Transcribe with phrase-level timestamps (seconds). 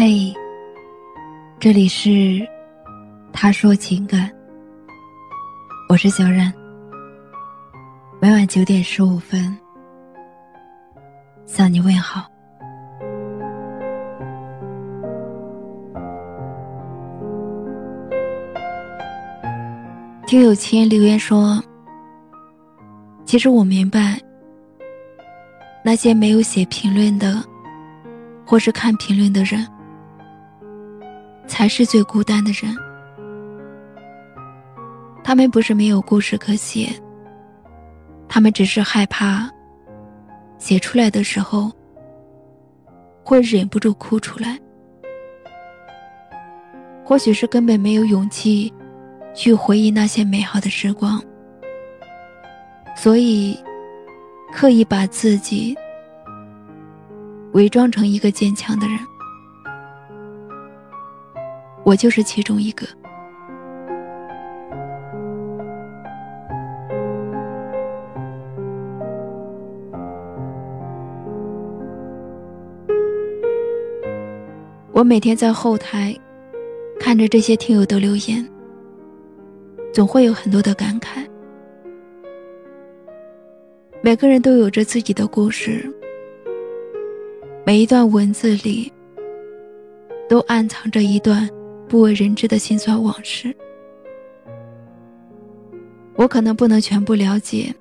[0.00, 0.32] 嘿，
[1.58, 2.48] 这里是
[3.32, 4.30] 他说情感，
[5.88, 6.54] 我是小冉。
[8.20, 9.58] 每晚九点十五分
[11.46, 12.24] 向你问好。
[20.28, 21.60] 听友亲留言说
[23.26, 24.16] ：“其实我明白，
[25.84, 27.42] 那些没有写评论的，
[28.46, 29.66] 或是看评论的人。”
[31.48, 32.76] 才是最孤单的人。
[35.24, 36.88] 他们不是没有故事可写，
[38.28, 39.50] 他们只是害怕
[40.58, 41.72] 写出来的时候
[43.24, 44.58] 会忍不住哭出来，
[47.04, 48.72] 或许是根本没有勇气
[49.34, 51.22] 去回忆那些美好的时光，
[52.96, 53.58] 所以
[54.52, 55.76] 刻意把自己
[57.52, 58.98] 伪装成一个坚强的人。
[61.88, 62.86] 我就是其中一个。
[74.92, 76.14] 我每天在后台
[77.00, 78.46] 看着这些听友的留言，
[79.90, 81.26] 总会有很多的感慨。
[84.02, 85.90] 每个人都有着自己的故事，
[87.64, 88.92] 每一段文字里
[90.28, 91.48] 都暗藏着一段。
[91.88, 93.54] 不为人知的辛酸往事，
[96.16, 97.74] 我可能不能全部了解，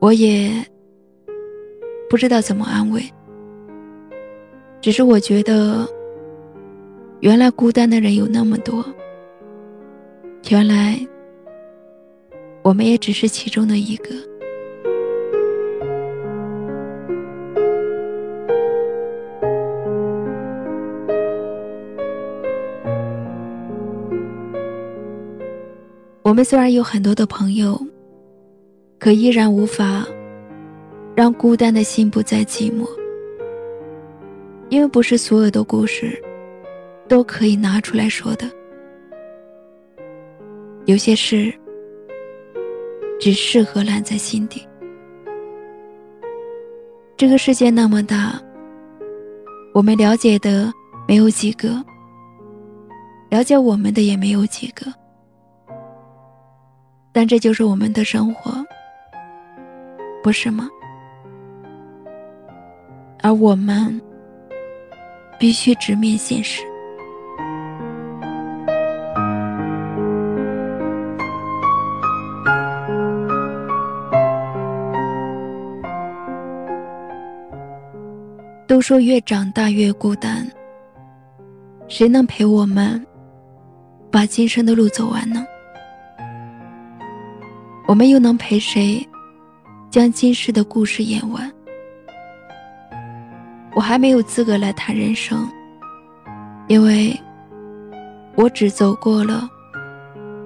[0.00, 0.50] 我也
[2.08, 3.02] 不知道怎么安慰。
[4.80, 5.86] 只是我觉得，
[7.20, 8.84] 原来孤单的人有那么多，
[10.48, 10.98] 原来
[12.62, 14.29] 我们也只是其中的一个。
[26.30, 27.76] 我们虽然有很多的朋友，
[29.00, 30.06] 可依然无法
[31.16, 32.88] 让孤单的心不再寂寞。
[34.68, 36.16] 因为不是所有的故事
[37.08, 38.48] 都可以拿出来说的，
[40.84, 41.52] 有些事
[43.18, 44.64] 只适合烂在心底。
[47.16, 48.40] 这个世界那么大，
[49.74, 50.72] 我们了解的
[51.08, 51.84] 没有几个，
[53.30, 54.86] 了解我们的也没有几个。
[57.12, 58.52] 但这就是我们的生活，
[60.22, 60.68] 不是吗？
[63.22, 64.00] 而我们
[65.38, 66.62] 必须直面现实。
[78.66, 80.48] 都说越长大越孤单，
[81.88, 83.04] 谁能陪我们
[84.12, 85.44] 把今生的路走完呢？
[87.90, 89.04] 我们又能陪谁
[89.90, 91.52] 将今世的故事演完？
[93.74, 95.44] 我还没有资格来谈人生，
[96.68, 97.12] 因为
[98.36, 99.50] 我只走过了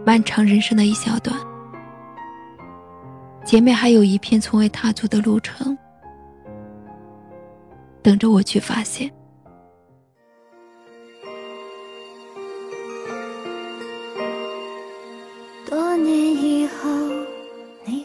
[0.07, 1.39] 漫长人生的一小段，
[3.45, 5.77] 前面还有一片从未踏足的路程，
[8.01, 9.13] 等着我去发现。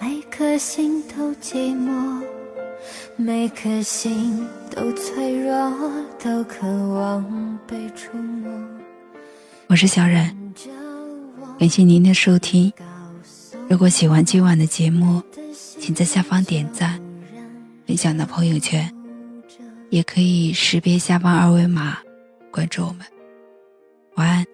[0.00, 2.22] 每颗心都寂寞，
[3.16, 5.70] 每颗心都脆弱，
[6.18, 8.50] 都渴望被触摸。
[9.66, 10.34] 我是小冉，
[11.58, 12.72] 感谢您的收听。
[13.68, 15.22] 如果喜欢今晚的节目，
[15.78, 16.98] 请在下方点赞、
[17.86, 18.90] 分享到朋友圈，
[19.90, 21.98] 也可以识别下方二维码
[22.50, 23.04] 关注我们。
[24.14, 24.46] 晚安。